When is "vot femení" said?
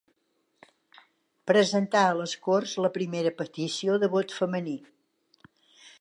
4.19-4.75